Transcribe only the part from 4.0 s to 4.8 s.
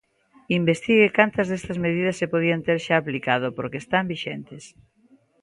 vixentes.